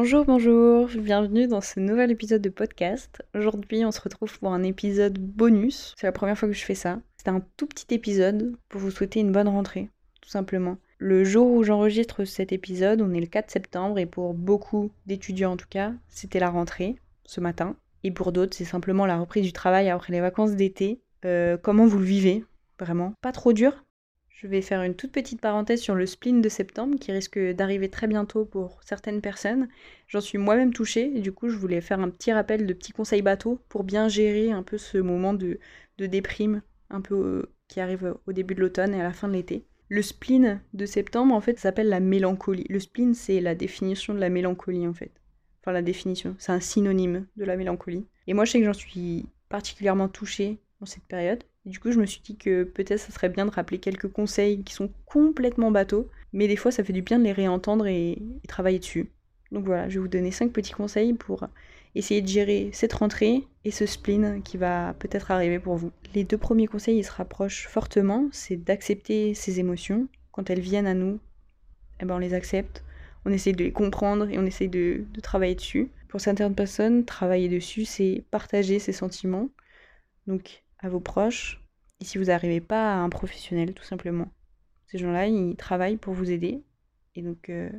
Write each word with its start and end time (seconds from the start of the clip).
Bonjour, 0.00 0.24
bonjour, 0.24 0.88
bienvenue 0.96 1.48
dans 1.48 1.60
ce 1.60 1.80
nouvel 1.80 2.12
épisode 2.12 2.40
de 2.40 2.50
podcast. 2.50 3.20
Aujourd'hui, 3.34 3.84
on 3.84 3.90
se 3.90 4.00
retrouve 4.00 4.38
pour 4.38 4.52
un 4.52 4.62
épisode 4.62 5.18
bonus. 5.18 5.92
C'est 5.98 6.06
la 6.06 6.12
première 6.12 6.38
fois 6.38 6.46
que 6.46 6.54
je 6.54 6.64
fais 6.64 6.76
ça. 6.76 7.00
C'est 7.16 7.26
un 7.26 7.42
tout 7.56 7.66
petit 7.66 7.92
épisode 7.92 8.54
pour 8.68 8.80
vous 8.80 8.92
souhaiter 8.92 9.18
une 9.18 9.32
bonne 9.32 9.48
rentrée, 9.48 9.90
tout 10.20 10.30
simplement. 10.30 10.76
Le 10.98 11.24
jour 11.24 11.50
où 11.50 11.64
j'enregistre 11.64 12.24
cet 12.24 12.52
épisode, 12.52 13.02
on 13.02 13.12
est 13.12 13.20
le 13.20 13.26
4 13.26 13.50
septembre 13.50 13.98
et 13.98 14.06
pour 14.06 14.34
beaucoup 14.34 14.92
d'étudiants 15.06 15.54
en 15.54 15.56
tout 15.56 15.66
cas, 15.68 15.92
c'était 16.06 16.38
la 16.38 16.50
rentrée 16.50 16.94
ce 17.24 17.40
matin. 17.40 17.74
Et 18.04 18.12
pour 18.12 18.30
d'autres, 18.30 18.56
c'est 18.56 18.64
simplement 18.64 19.04
la 19.04 19.18
reprise 19.18 19.42
du 19.42 19.52
travail 19.52 19.90
après 19.90 20.12
les 20.12 20.20
vacances 20.20 20.52
d'été. 20.52 21.00
Euh, 21.24 21.56
comment 21.60 21.86
vous 21.86 21.98
le 21.98 22.04
vivez 22.04 22.44
Vraiment? 22.78 23.14
Pas 23.20 23.32
trop 23.32 23.52
dur? 23.52 23.84
Je 24.40 24.46
vais 24.46 24.62
faire 24.62 24.82
une 24.82 24.94
toute 24.94 25.10
petite 25.10 25.40
parenthèse 25.40 25.80
sur 25.80 25.96
le 25.96 26.06
spleen 26.06 26.40
de 26.40 26.48
septembre 26.48 26.96
qui 27.00 27.10
risque 27.10 27.40
d'arriver 27.40 27.88
très 27.88 28.06
bientôt 28.06 28.44
pour 28.44 28.80
certaines 28.84 29.20
personnes. 29.20 29.68
J'en 30.06 30.20
suis 30.20 30.38
moi-même 30.38 30.72
touchée 30.72 31.10
et 31.12 31.20
du 31.20 31.32
coup 31.32 31.48
je 31.48 31.56
voulais 31.56 31.80
faire 31.80 31.98
un 31.98 32.08
petit 32.08 32.32
rappel 32.32 32.64
de 32.64 32.72
petits 32.72 32.92
conseils 32.92 33.22
bateaux 33.22 33.60
pour 33.68 33.82
bien 33.82 34.06
gérer 34.06 34.52
un 34.52 34.62
peu 34.62 34.78
ce 34.78 34.96
moment 34.98 35.34
de, 35.34 35.58
déprime 35.98 36.62
un 36.88 37.00
peu 37.00 37.16
euh, 37.16 37.52
qui 37.66 37.80
arrive 37.80 38.14
au 38.28 38.32
début 38.32 38.54
de 38.54 38.60
l'automne 38.60 38.94
et 38.94 39.00
à 39.00 39.02
la 39.02 39.12
fin 39.12 39.26
de 39.26 39.32
l'été. 39.32 39.66
Le 39.88 40.02
spleen 40.02 40.60
de 40.72 40.86
septembre 40.86 41.34
en 41.34 41.40
fait 41.40 41.58
s'appelle 41.58 41.88
la 41.88 41.98
mélancolie. 41.98 42.66
Le 42.70 42.78
spleen 42.78 43.14
c'est 43.14 43.40
la 43.40 43.56
définition 43.56 44.14
de 44.14 44.20
la 44.20 44.28
mélancolie 44.28 44.86
en 44.86 44.94
fait. 44.94 45.10
Enfin 45.62 45.72
la 45.72 45.82
définition, 45.82 46.36
c'est 46.38 46.52
un 46.52 46.60
synonyme 46.60 47.26
de 47.36 47.44
la 47.44 47.56
mélancolie. 47.56 48.06
Et 48.28 48.34
moi 48.34 48.44
je 48.44 48.52
sais 48.52 48.60
que 48.60 48.66
j'en 48.66 48.72
suis 48.72 49.26
particulièrement 49.48 50.08
touchée 50.08 50.60
cette 50.86 51.04
période 51.04 51.42
du 51.68 51.78
coup, 51.78 51.92
je 51.92 52.00
me 52.00 52.06
suis 52.06 52.20
dit 52.20 52.36
que 52.36 52.64
peut-être 52.64 52.98
ça 52.98 53.12
serait 53.12 53.28
bien 53.28 53.46
de 53.46 53.50
rappeler 53.50 53.78
quelques 53.78 54.08
conseils 54.08 54.62
qui 54.64 54.74
sont 54.74 54.90
complètement 55.06 55.70
bateaux, 55.70 56.08
mais 56.32 56.48
des 56.48 56.56
fois 56.56 56.70
ça 56.70 56.82
fait 56.82 56.92
du 56.92 57.02
bien 57.02 57.18
de 57.18 57.24
les 57.24 57.32
réentendre 57.32 57.86
et, 57.86 58.22
travailler 58.48 58.78
dessus. 58.78 59.10
Donc 59.52 59.64
voilà, 59.64 59.88
je 59.88 59.94
vais 59.94 60.00
vous 60.00 60.08
donner 60.08 60.30
5 60.30 60.52
petits 60.52 60.72
conseils 60.72 61.14
pour 61.14 61.46
essayer 61.94 62.22
de 62.22 62.28
gérer 62.28 62.70
cette 62.72 62.92
rentrée 62.92 63.44
et 63.64 63.70
ce 63.70 63.86
spleen 63.86 64.42
qui 64.42 64.56
va 64.56 64.94
peut-être 64.98 65.30
arriver 65.30 65.58
pour 65.58 65.76
vous. 65.76 65.90
Les 66.14 66.24
deux 66.24 66.38
premiers 66.38 66.66
conseils, 66.66 66.98
ils 66.98 67.04
se 67.04 67.12
rapprochent 67.12 67.66
fortement, 67.66 68.28
c'est 68.32 68.56
d'accepter 68.56 69.34
ces 69.34 69.60
émotions. 69.60 70.08
Quand 70.32 70.50
elles 70.50 70.60
viennent 70.60 70.86
à 70.86 70.94
nous, 70.94 71.18
eh 72.00 72.04
ben 72.04 72.14
on 72.14 72.18
les 72.18 72.34
accepte, 72.34 72.84
on 73.24 73.32
essaie 73.32 73.52
de 73.52 73.64
les 73.64 73.72
comprendre 73.72 74.28
et 74.30 74.38
on 74.38 74.46
essaie 74.46 74.68
de, 74.68 75.04
de 75.12 75.20
travailler 75.20 75.54
dessus. 75.54 75.90
Pour 76.08 76.20
certaines 76.20 76.54
personnes, 76.54 77.04
travailler 77.04 77.48
dessus, 77.48 77.84
c'est 77.84 78.24
partager 78.30 78.78
ses 78.78 78.92
sentiments. 78.92 79.48
Donc 80.26 80.62
à 80.78 80.88
vos 80.88 81.00
proches, 81.00 81.62
et 82.00 82.04
si 82.04 82.18
vous 82.18 82.24
n'arrivez 82.24 82.60
pas 82.60 82.94
à 82.94 82.98
un 82.98 83.08
professionnel, 83.08 83.74
tout 83.74 83.84
simplement. 83.84 84.28
Ces 84.86 84.98
gens-là, 84.98 85.26
ils 85.26 85.56
travaillent 85.56 85.96
pour 85.96 86.14
vous 86.14 86.30
aider, 86.30 86.62
et 87.14 87.22
donc 87.22 87.46
il 87.48 87.54
euh, 87.54 87.70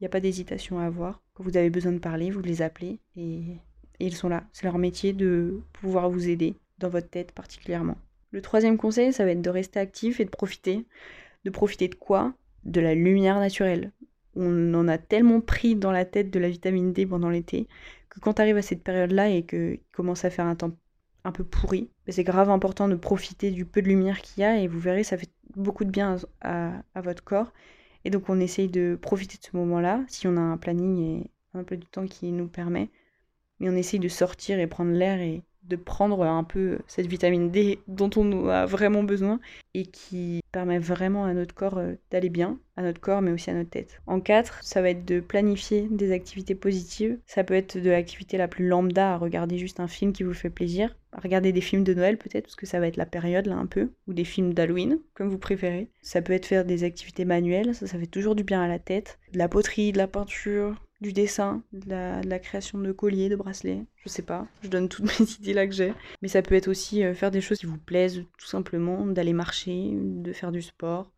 n'y 0.00 0.06
a 0.06 0.10
pas 0.10 0.20
d'hésitation 0.20 0.78
à 0.78 0.84
avoir. 0.84 1.22
Quand 1.34 1.44
vous 1.44 1.56
avez 1.56 1.70
besoin 1.70 1.92
de 1.92 1.98
parler, 1.98 2.30
vous 2.30 2.42
les 2.42 2.62
appelez, 2.62 2.98
et, 3.16 3.56
ils 3.98 4.14
sont 4.14 4.28
là. 4.28 4.44
C'est 4.52 4.64
leur 4.64 4.78
métier 4.78 5.12
de 5.12 5.60
pouvoir 5.74 6.08
vous 6.08 6.28
aider, 6.28 6.54
dans 6.78 6.88
votre 6.88 7.10
tête 7.10 7.32
particulièrement. 7.32 7.98
Le 8.30 8.40
troisième 8.40 8.78
conseil, 8.78 9.12
ça 9.12 9.24
va 9.24 9.32
être 9.32 9.42
de 9.42 9.50
rester 9.50 9.78
actif 9.80 10.20
et 10.20 10.24
de 10.24 10.30
profiter. 10.30 10.86
De 11.44 11.50
profiter 11.50 11.88
de 11.88 11.94
quoi? 11.94 12.32
De 12.64 12.80
la 12.80 12.94
lumière 12.94 13.38
naturelle. 13.38 13.92
On 14.36 14.72
en 14.74 14.88
a 14.88 14.96
tellement 14.96 15.40
pris 15.40 15.74
dans 15.74 15.90
la 15.90 16.04
tête 16.04 16.30
de 16.30 16.38
la 16.38 16.48
vitamine 16.48 16.92
D 16.92 17.04
pendant 17.04 17.28
l'été 17.28 17.66
que 18.08 18.20
quand 18.20 18.34
tu 18.34 18.42
arrives 18.42 18.56
à 18.56 18.62
cette 18.62 18.82
période-là 18.82 19.28
et 19.28 19.44
qu'il 19.44 19.80
commence 19.92 20.24
à 20.24 20.30
faire 20.30 20.46
un 20.46 20.56
temps 20.56 20.72
un 21.24 21.32
peu 21.32 21.44
pourri. 21.44 21.90
C'est 22.08 22.24
grave 22.24 22.50
important 22.50 22.88
de 22.88 22.94
profiter 22.96 23.50
du 23.50 23.64
peu 23.64 23.82
de 23.82 23.88
lumière 23.88 24.20
qu'il 24.20 24.42
y 24.42 24.44
a 24.44 24.58
et 24.58 24.68
vous 24.68 24.78
verrez, 24.78 25.04
ça 25.04 25.16
fait 25.16 25.30
beaucoup 25.56 25.84
de 25.84 25.90
bien 25.90 26.16
à, 26.40 26.82
votre 26.96 27.24
corps. 27.24 27.52
Et 28.04 28.10
donc 28.10 28.28
on 28.28 28.40
essaye 28.40 28.68
de 28.68 28.98
profiter 29.00 29.36
de 29.36 29.44
ce 29.44 29.56
moment-là, 29.56 30.04
si 30.08 30.26
on 30.26 30.36
a 30.36 30.40
un 30.40 30.56
planning 30.56 30.98
et 30.98 31.30
un 31.54 31.64
peu 31.64 31.76
du 31.76 31.86
temps 31.86 32.06
qui 32.06 32.32
nous 32.32 32.48
permet. 32.48 32.90
Mais 33.58 33.68
on 33.68 33.76
essaye 33.76 34.00
de 34.00 34.08
sortir 34.08 34.58
et 34.58 34.66
prendre 34.66 34.92
l'air 34.92 35.20
et 35.20 35.42
de 35.70 35.76
prendre 35.76 36.22
un 36.22 36.44
peu 36.44 36.78
cette 36.86 37.06
vitamine 37.06 37.50
D 37.50 37.78
dont 37.88 38.10
on 38.16 38.48
a 38.48 38.66
vraiment 38.66 39.02
besoin 39.02 39.40
et 39.72 39.86
qui 39.86 40.40
permet 40.52 40.78
vraiment 40.78 41.24
à 41.24 41.32
notre 41.32 41.54
corps 41.54 41.78
euh, 41.78 41.94
d'aller 42.10 42.28
bien, 42.28 42.58
à 42.76 42.82
notre 42.82 43.00
corps 43.00 43.22
mais 43.22 43.30
aussi 43.30 43.50
à 43.50 43.54
notre 43.54 43.70
tête. 43.70 44.00
En 44.06 44.20
4, 44.20 44.58
ça 44.62 44.82
va 44.82 44.90
être 44.90 45.04
de 45.04 45.20
planifier 45.20 45.86
des 45.90 46.12
activités 46.12 46.56
positives. 46.56 47.18
Ça 47.26 47.44
peut 47.44 47.54
être 47.54 47.78
de 47.78 47.88
l'activité 47.88 48.36
la 48.36 48.48
plus 48.48 48.66
lambda 48.66 49.14
à 49.14 49.16
regarder 49.16 49.58
juste 49.58 49.80
un 49.80 49.88
film 49.88 50.12
qui 50.12 50.24
vous 50.24 50.34
fait 50.34 50.50
plaisir, 50.50 50.96
à 51.12 51.20
regarder 51.20 51.52
des 51.52 51.60
films 51.60 51.84
de 51.84 51.94
Noël 51.94 52.18
peut-être 52.18 52.44
parce 52.44 52.56
que 52.56 52.66
ça 52.66 52.80
va 52.80 52.88
être 52.88 52.96
la 52.96 53.06
période 53.06 53.46
là 53.46 53.56
un 53.56 53.66
peu, 53.66 53.90
ou 54.08 54.12
des 54.12 54.24
films 54.24 54.52
d'Halloween 54.52 54.98
comme 55.14 55.28
vous 55.28 55.38
préférez. 55.38 55.88
Ça 56.02 56.20
peut 56.20 56.32
être 56.32 56.46
faire 56.46 56.64
des 56.64 56.82
activités 56.82 57.24
manuelles, 57.24 57.74
ça 57.74 57.86
ça 57.86 57.98
fait 57.98 58.06
toujours 58.06 58.34
du 58.34 58.44
bien 58.44 58.62
à 58.62 58.68
la 58.68 58.78
tête, 58.80 59.18
de 59.32 59.38
la 59.38 59.48
poterie, 59.48 59.92
de 59.92 59.98
la 59.98 60.08
peinture, 60.08 60.74
du 61.00 61.12
dessin, 61.12 61.62
de 61.72 62.28
la, 62.28 62.38
création 62.38 62.78
de 62.78 62.92
colliers, 62.92 63.28
de 63.28 63.36
bracelets, 63.36 63.84
je 63.96 64.08
sais 64.08 64.22
pas, 64.22 64.46
je 64.62 64.68
donne 64.68 64.88
toutes 64.88 65.04
mes 65.20 65.26
idées 65.26 65.54
là 65.54 65.66
que 65.66 65.72
j'ai. 65.72 65.94
Mais 66.22 66.28
ça 66.28 66.42
peut 66.42 66.54
être 66.54 66.68
aussi 66.68 67.02
euh, 67.04 67.14
faire 67.14 67.30
des 67.30 67.40
choses 67.40 67.58
qui 67.58 67.66
vous 67.66 67.78
plaisent, 67.78 68.24
tout 68.38 68.46
simplement, 68.46 69.06
d'aller 69.06 69.32
marcher, 69.32 69.92
de 69.94 70.32
faire 70.32 70.52
du 70.52 70.62
sport, 70.62 71.10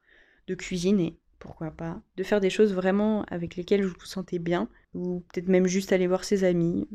de 0.46 0.54
cuisiner, 0.54 1.18
pourquoi 1.38 1.70
pas, 1.70 2.00
de 2.16 2.22
faire 2.22 2.40
des 2.40 2.50
choses 2.50 2.72
vraiment 2.72 3.24
avec 3.24 3.56
lesquelles 3.56 3.84
vous 3.84 3.94
vous 3.98 4.06
sentez 4.06 4.38
bien, 4.38 4.68
ou 4.94 5.24
peut-être 5.32 5.48
même 5.48 5.66
juste 5.66 5.92
aller 5.92 6.06
voir 6.06 6.24
ses 6.24 6.44
amis. 6.44 6.86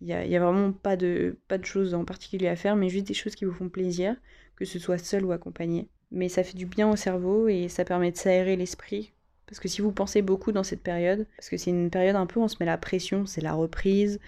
Il 0.00 0.06
n'y 0.06 0.14
a, 0.14 0.24
y 0.24 0.34
a, 0.34 0.40
vraiment 0.40 0.72
pas 0.72 0.96
de, 0.96 1.38
pas 1.46 1.58
de 1.58 1.66
choses 1.66 1.92
en 1.92 2.06
particulier 2.06 2.48
à 2.48 2.56
faire, 2.56 2.74
mais 2.74 2.88
juste 2.88 3.06
des 3.06 3.14
choses 3.14 3.34
qui 3.34 3.44
vous 3.44 3.52
font 3.52 3.68
plaisir, 3.68 4.16
que 4.56 4.64
ce 4.64 4.78
soit 4.78 4.96
seul 4.96 5.26
ou 5.26 5.32
accompagné. 5.32 5.90
Mais 6.10 6.30
ça 6.30 6.42
fait 6.42 6.56
du 6.56 6.64
bien 6.64 6.90
au 6.90 6.96
cerveau 6.96 7.48
et 7.48 7.68
ça 7.68 7.84
permet 7.84 8.10
de 8.10 8.16
s'aérer 8.16 8.56
l'esprit 8.56 9.12
parce 9.50 9.58
que 9.58 9.68
si 9.68 9.82
vous 9.82 9.90
pensez 9.90 10.22
beaucoup 10.22 10.52
dans 10.52 10.62
cette 10.62 10.80
période, 10.80 11.26
parce 11.36 11.50
que 11.50 11.56
c'est 11.56 11.70
une 11.70 11.90
période 11.90 12.14
un 12.14 12.26
peu 12.26 12.38
on 12.38 12.46
se 12.46 12.56
met 12.60 12.66
la 12.66 12.78
pression, 12.78 13.26
c'est 13.26 13.40
la 13.40 13.52
reprise. 13.52 14.20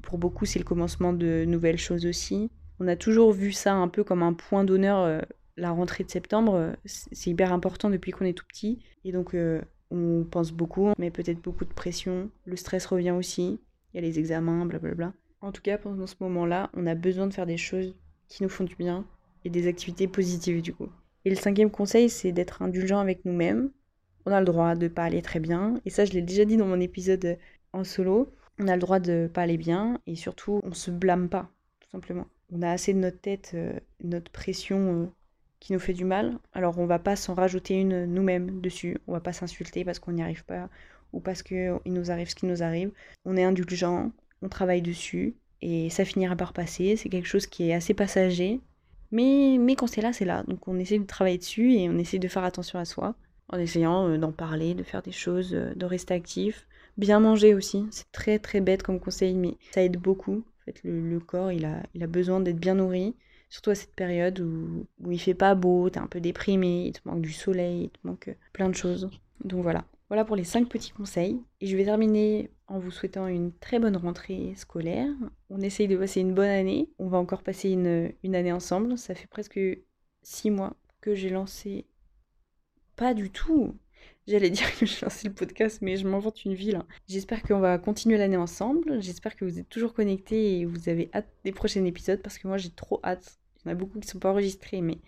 Pour 0.00 0.16
beaucoup, 0.16 0.46
c'est 0.46 0.58
le 0.58 0.64
commencement 0.64 1.12
de 1.12 1.44
nouvelles 1.46 1.76
choses 1.76 2.06
aussi. 2.06 2.50
On 2.80 2.88
a 2.88 2.96
toujours 2.96 3.32
vu 3.32 3.52
ça 3.52 3.74
un 3.74 3.88
peu 3.88 4.04
comme 4.04 4.22
un 4.22 4.32
point 4.32 4.64
d'honneur. 4.64 5.00
Euh, 5.00 5.20
la 5.58 5.70
rentrée 5.70 6.02
de 6.02 6.10
septembre, 6.10 6.54
euh, 6.54 6.72
c'est 6.86 7.30
hyper 7.30 7.52
important 7.52 7.90
depuis 7.90 8.10
qu'on 8.10 8.24
est 8.24 8.32
tout 8.32 8.46
petit. 8.48 8.78
Et 9.04 9.12
donc, 9.12 9.34
euh, 9.34 9.60
on 9.90 10.24
pense 10.24 10.50
beaucoup, 10.50 10.88
mais 10.98 11.10
peut-être 11.10 11.42
beaucoup 11.42 11.66
de 11.66 11.74
pression. 11.74 12.30
Le 12.46 12.56
stress 12.56 12.86
revient 12.86 13.10
aussi. 13.10 13.60
Il 13.92 13.96
y 13.96 13.98
a 13.98 14.08
les 14.08 14.18
examens, 14.18 14.64
blablabla. 14.64 15.12
En 15.42 15.52
tout 15.52 15.60
cas, 15.60 15.76
pendant 15.76 16.06
ce 16.06 16.14
moment-là, 16.20 16.70
on 16.72 16.86
a 16.86 16.94
besoin 16.94 17.26
de 17.26 17.34
faire 17.34 17.46
des 17.46 17.58
choses 17.58 17.94
qui 18.28 18.42
nous 18.42 18.48
font 18.48 18.64
du 18.64 18.76
bien 18.76 19.04
et 19.44 19.50
des 19.50 19.66
activités 19.66 20.08
positives 20.08 20.62
du 20.62 20.72
coup. 20.72 20.88
Et 21.26 21.30
le 21.30 21.36
cinquième 21.36 21.70
conseil, 21.70 22.08
c'est 22.08 22.32
d'être 22.32 22.62
indulgent 22.62 22.98
avec 22.98 23.26
nous-mêmes, 23.26 23.70
on 24.26 24.32
a 24.32 24.40
le 24.40 24.46
droit 24.46 24.74
de 24.74 24.88
pas 24.88 25.04
aller 25.04 25.22
très 25.22 25.40
bien. 25.40 25.80
Et 25.84 25.90
ça, 25.90 26.04
je 26.04 26.12
l'ai 26.12 26.22
déjà 26.22 26.44
dit 26.44 26.56
dans 26.56 26.66
mon 26.66 26.80
épisode 26.80 27.38
en 27.72 27.84
solo. 27.84 28.32
On 28.58 28.68
a 28.68 28.74
le 28.74 28.80
droit 28.80 29.00
de 29.00 29.30
pas 29.32 29.42
aller 29.42 29.56
bien 29.56 30.00
et 30.06 30.16
surtout, 30.16 30.60
on 30.64 30.72
se 30.72 30.90
blâme 30.90 31.28
pas, 31.28 31.50
tout 31.80 31.90
simplement. 31.90 32.26
On 32.52 32.62
a 32.62 32.70
assez 32.70 32.92
de 32.92 32.98
notre 32.98 33.20
tête, 33.20 33.52
euh, 33.54 33.72
notre 34.02 34.30
pression 34.30 35.02
euh, 35.02 35.06
qui 35.60 35.72
nous 35.72 35.78
fait 35.78 35.92
du 35.92 36.04
mal. 36.04 36.38
Alors, 36.52 36.78
on 36.78 36.86
va 36.86 36.98
pas 36.98 37.16
s'en 37.16 37.34
rajouter 37.34 37.74
une 37.74 38.04
nous-mêmes 38.04 38.60
dessus. 38.60 38.98
On 39.06 39.12
va 39.12 39.20
pas 39.20 39.32
s'insulter 39.32 39.84
parce 39.84 39.98
qu'on 39.98 40.12
n'y 40.12 40.22
arrive 40.22 40.44
pas 40.44 40.68
ou 41.12 41.20
parce 41.20 41.42
qu'il 41.42 41.80
nous 41.86 42.10
arrive 42.10 42.28
ce 42.28 42.34
qui 42.34 42.46
nous 42.46 42.62
arrive. 42.62 42.92
On 43.24 43.36
est 43.36 43.44
indulgent, 43.44 44.12
on 44.42 44.48
travaille 44.48 44.82
dessus 44.82 45.34
et 45.62 45.90
ça 45.90 46.04
finira 46.04 46.36
par 46.36 46.52
passer. 46.52 46.96
C'est 46.96 47.08
quelque 47.08 47.28
chose 47.28 47.46
qui 47.46 47.70
est 47.70 47.74
assez 47.74 47.94
passager. 47.94 48.60
Mais, 49.10 49.56
mais 49.58 49.74
quand 49.74 49.86
c'est 49.86 50.02
là, 50.02 50.12
c'est 50.12 50.24
là. 50.24 50.44
Donc 50.44 50.68
on 50.68 50.78
essaie 50.78 50.98
de 50.98 51.04
travailler 51.04 51.38
dessus 51.38 51.72
et 51.74 51.88
on 51.88 51.98
essaie 51.98 52.18
de 52.18 52.28
faire 52.28 52.44
attention 52.44 52.78
à 52.78 52.84
soi 52.84 53.14
en 53.52 53.58
essayant 53.58 54.08
euh, 54.08 54.18
d'en 54.18 54.32
parler, 54.32 54.74
de 54.74 54.82
faire 54.82 55.02
des 55.02 55.12
choses, 55.12 55.54
euh, 55.54 55.74
de 55.74 55.86
rester 55.86 56.14
actif. 56.14 56.66
Bien 56.96 57.20
manger 57.20 57.54
aussi, 57.54 57.86
c'est 57.90 58.10
très 58.12 58.38
très 58.38 58.60
bête 58.60 58.82
comme 58.82 59.00
conseil, 59.00 59.34
mais 59.34 59.56
ça 59.70 59.82
aide 59.82 59.96
beaucoup. 59.96 60.44
En 60.60 60.64
fait, 60.64 60.80
le, 60.84 61.18
corps, 61.20 61.52
il 61.52 61.64
a, 61.64 61.82
il 61.94 62.02
a 62.02 62.06
besoin 62.06 62.40
d'être 62.40 62.58
bien 62.58 62.74
nourri, 62.74 63.14
surtout 63.48 63.70
à 63.70 63.74
cette 63.74 63.94
période 63.94 64.40
où, 64.40 64.86
où 65.02 65.10
il 65.10 65.20
fait 65.20 65.34
pas 65.34 65.54
beau, 65.54 65.88
t'es 65.90 65.98
un 65.98 66.06
peu 66.06 66.20
déprimé, 66.20 66.86
il 66.86 66.92
te 66.92 67.00
manque 67.08 67.22
du 67.22 67.32
soleil, 67.32 67.84
il 67.84 67.90
te 67.90 68.06
manque 68.06 68.28
euh, 68.28 68.34
plein 68.52 68.68
de 68.68 68.74
choses. 68.74 69.08
Donc 69.44 69.62
voilà. 69.62 69.84
Voilà 70.08 70.24
pour 70.24 70.34
les 70.34 70.44
5 70.44 70.68
petits 70.68 70.90
conseils. 70.90 71.40
Et 71.60 71.66
je 71.66 71.76
vais 71.76 71.84
terminer 71.84 72.50
en 72.66 72.80
vous 72.80 72.90
souhaitant 72.90 73.28
une 73.28 73.52
très 73.52 73.78
bonne 73.78 73.96
rentrée 73.96 74.54
scolaire. 74.56 75.08
On 75.50 75.60
essaye 75.60 75.86
de 75.86 75.96
passer 75.96 76.20
une 76.20 76.34
bonne 76.34 76.48
année. 76.48 76.88
On 76.98 77.06
va 77.06 77.18
encore 77.18 77.44
passer 77.44 77.70
une, 77.70 78.12
une 78.24 78.34
année 78.34 78.50
ensemble. 78.50 78.98
Ça 78.98 79.14
fait 79.14 79.28
presque 79.28 79.60
6 80.22 80.50
mois 80.50 80.74
que 81.00 81.14
j'ai 81.14 81.30
lancé 81.30 81.86
pas 83.00 83.14
du 83.14 83.30
tout. 83.30 83.74
J'allais 84.28 84.50
dire 84.58 84.78
que 84.78 84.84
je 84.84 85.02
lancé 85.02 85.26
le 85.26 85.34
podcast, 85.34 85.78
mais 85.80 85.96
je 85.96 86.06
m'invente 86.06 86.44
une 86.44 86.52
vie 86.52 86.70
là. 86.70 86.84
J'espère 87.08 87.42
qu'on 87.42 87.58
va 87.58 87.78
continuer 87.78 88.18
l'année 88.18 88.36
ensemble. 88.36 89.00
J'espère 89.00 89.36
que 89.36 89.46
vous 89.46 89.58
êtes 89.58 89.70
toujours 89.70 89.94
connectés 89.94 90.58
et 90.58 90.64
vous 90.66 90.90
avez 90.90 91.08
hâte 91.14 91.28
des 91.44 91.52
prochains 91.52 91.84
épisodes 91.86 92.20
parce 92.20 92.36
que 92.36 92.46
moi 92.46 92.58
j'ai 92.58 92.68
trop 92.68 93.00
hâte. 93.02 93.38
Il 93.56 93.68
y 93.68 93.70
en 93.70 93.72
a 93.72 93.74
beaucoup 93.74 93.98
qui 93.98 94.06
ne 94.06 94.10
sont 94.10 94.18
pas 94.18 94.30
enregistrés, 94.30 94.82
mais 94.82 94.98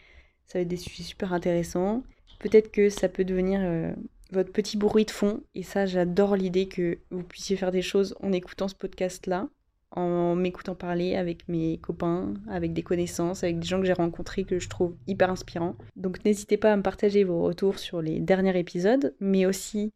ça 0.46 0.58
va 0.58 0.62
être 0.62 0.68
des 0.68 0.78
sujets 0.78 1.02
super 1.02 1.34
intéressants. 1.34 2.02
Peut-être 2.38 2.72
que 2.72 2.88
ça 2.88 3.10
peut 3.10 3.24
devenir 3.24 3.60
euh, 3.62 3.92
votre 4.30 4.52
petit 4.52 4.78
bruit 4.78 5.04
de 5.04 5.10
fond. 5.10 5.42
Et 5.54 5.62
ça, 5.62 5.84
j'adore 5.84 6.34
l'idée 6.34 6.68
que 6.68 6.98
vous 7.10 7.22
puissiez 7.22 7.56
faire 7.56 7.72
des 7.72 7.82
choses 7.82 8.16
en 8.22 8.32
écoutant 8.32 8.68
ce 8.68 8.74
podcast 8.74 9.26
là 9.26 9.48
en 9.92 10.34
m'écoutant 10.34 10.74
parler 10.74 11.16
avec 11.16 11.48
mes 11.48 11.78
copains, 11.78 12.34
avec 12.48 12.72
des 12.72 12.82
connaissances, 12.82 13.44
avec 13.44 13.58
des 13.58 13.66
gens 13.66 13.80
que 13.80 13.86
j'ai 13.86 13.92
rencontrés 13.92 14.44
que 14.44 14.58
je 14.58 14.68
trouve 14.68 14.96
hyper 15.06 15.30
inspirants. 15.30 15.76
Donc 15.96 16.24
n'hésitez 16.24 16.56
pas 16.56 16.72
à 16.72 16.76
me 16.76 16.82
partager 16.82 17.24
vos 17.24 17.42
retours 17.42 17.78
sur 17.78 18.02
les 18.02 18.20
derniers 18.20 18.58
épisodes, 18.58 19.14
mais 19.20 19.46
aussi 19.46 19.92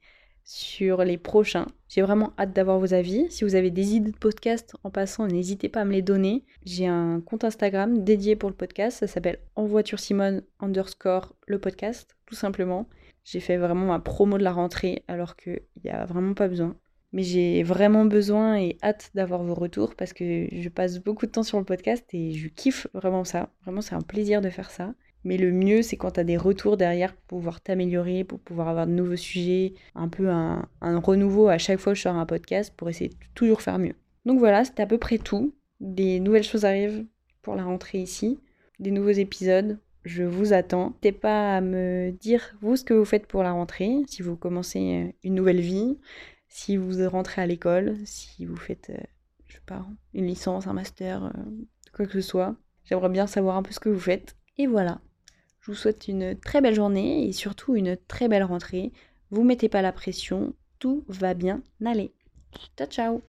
sur 0.47 1.03
les 1.05 1.19
prochains. 1.19 1.67
J'ai 1.89 2.03
vraiment 2.03 2.33
hâte 2.39 2.53
d'avoir 2.53 2.79
vos 2.79 2.95
avis. 2.95 3.27
Si 3.31 3.43
vous 3.43 3.57
avez 3.57 3.71
des 3.71 3.97
idées 3.97 4.13
de 4.13 4.17
podcast 4.17 4.77
en 4.85 4.91
passant, 4.91 5.27
n'hésitez 5.27 5.69
pas 5.69 5.81
à 5.81 5.85
me 5.85 5.93
les 5.93 6.03
donner. 6.03 6.45
J'ai 6.65 6.87
un 6.87 7.21
compte 7.21 7.43
Instagram 7.43 8.05
dédié 8.05 8.37
pour 8.37 8.49
le 8.49 8.55
podcast. 8.55 8.99
Ça 8.99 9.09
s'appelle 9.09 9.41
En 9.57 9.65
voiture 9.65 9.99
Simone 9.99 10.43
underscore 10.61 11.35
le 11.49 11.59
podcast, 11.59 12.17
tout 12.27 12.37
simplement. 12.37 12.89
J'ai 13.25 13.41
fait 13.41 13.57
vraiment 13.57 13.87
ma 13.87 13.99
promo 13.99 14.39
de 14.39 14.45
la 14.45 14.53
rentrée 14.53 15.03
alors 15.09 15.35
qu'il 15.35 15.63
n'y 15.85 15.91
a 15.91 16.07
vraiment 16.07 16.35
pas 16.35 16.47
besoin. 16.47 16.77
Mais 17.13 17.23
j'ai 17.23 17.63
vraiment 17.63 18.05
besoin 18.05 18.59
et 18.59 18.77
hâte 18.83 19.11
d'avoir 19.15 19.43
vos 19.43 19.55
retours 19.55 19.95
parce 19.95 20.13
que 20.13 20.49
je 20.53 20.69
passe 20.69 20.99
beaucoup 20.99 21.27
de 21.27 21.31
temps 21.31 21.43
sur 21.43 21.59
le 21.59 21.65
podcast 21.65 22.05
et 22.13 22.33
je 22.33 22.49
kiffe 22.49 22.89
vraiment 22.95 23.25
ça. 23.25 23.51
Vraiment, 23.65 23.81
c'est 23.81 23.95
un 23.95 24.03
plaisir 24.03 24.41
de 24.41 24.51
faire 24.51 24.71
ça. 24.71 24.93
Mais 25.27 25.39
le 25.39 25.51
mieux, 25.51 25.83
c'est 25.83 25.97
quand 25.97 26.13
tu 26.13 26.21
as 26.21 26.25
des 26.25 26.37
retours 26.37 26.77
derrière 26.77 27.13
pour 27.13 27.39
pouvoir 27.39 27.61
t'améliorer, 27.61 28.23
pour 28.23 28.39
pouvoir 28.39 28.69
avoir 28.69 28.87
de 28.87 28.93
nouveaux 28.93 29.17
sujets, 29.17 29.75
un 29.97 30.07
peu 30.07 30.29
un, 30.29 30.69
renouveau 30.81 31.49
à 31.49 31.59
chaque 31.59 31.81
fois 31.81 31.95
que 31.95 31.97
je 31.97 32.03
sors 32.03 32.15
un 32.15 32.27
podcast 32.27 32.73
pour 32.77 32.89
essayer 32.89 33.11
de 33.11 33.17
toujours 33.35 33.61
faire 33.61 33.81
mieux. 33.81 33.95
Donc 34.25 34.39
voilà, 34.39 34.65
c'était 34.65 34.85
à 34.85 34.87
peu 34.87 34.99
près 34.99 35.19
tout. 35.19 35.53
Des 35.81 36.21
nouvelles 36.21 36.45
choses 36.45 36.65
arrivent 36.65 37.05
pour 37.43 37.57
la 37.57 37.65
rentrée 37.65 37.99
ici, 37.99 38.39
des 38.79 38.93
nouveaux 38.93 39.11
épisodes. 39.11 39.79
Je 40.05 40.23
vous 40.23 40.53
attends. 40.53 40.91
N'hésitez 40.91 41.11
pas 41.11 41.57
à 41.57 41.61
me 41.61 42.13
dire, 42.13 42.55
vous, 42.61 42.77
ce 42.77 42.85
que 42.85 42.95
vous 42.95 43.05
faites 43.05 43.27
pour 43.27 43.43
la 43.43 43.51
rentrée, 43.51 44.03
si 44.07 44.23
vous 44.23 44.37
commencez 44.37 45.17
une 45.25 45.35
nouvelle 45.35 45.61
vie, 45.61 45.99
si 46.57 46.79
vous 46.79 47.07
rentrez 47.11 47.43
à 47.43 47.47
l'école, 47.47 47.99
si 48.07 48.47
vous 48.47 48.57
faites, 48.57 48.89
euh, 48.89 48.97
je 49.47 49.57
sais 49.57 49.63
pas, 49.67 49.87
une 50.15 50.27
licence, 50.27 50.67
un 50.67 50.73
master, 50.73 51.25
euh, 51.27 51.31
quoi 51.93 52.07
que 52.07 52.13
ce 52.13 52.23
soit. 52.23 52.57
J'aimerais 52.85 53.11
bien 53.11 53.27
savoir 53.27 53.57
un 53.57 53.63
peu 53.63 53.73
ce 53.73 53.81
que 53.81 53.91
vous 53.91 54.01
faites. 54.01 54.37
Et 54.57 54.67
voilà. 54.67 55.01
Je 55.61 55.71
vous 55.71 55.77
souhaite 55.77 56.09
une 56.09 56.35
très 56.35 56.63
belle 56.63 56.75
journée 56.75 57.29
et 57.29 57.33
surtout 57.33 57.77
une 57.77 57.99
très 58.09 58.29
belle 58.29 58.45
rentrée. 58.45 58.95
Vous 59.31 59.45
mettez 59.45 59.69
pas 59.69 59.83
la 59.83 59.93
pression, 59.93 60.55
tout 60.79 61.05
va 61.09 61.35
bien 61.35 61.63
aller. 61.85 62.15
Ciao 62.79 62.89
ciao 62.89 63.23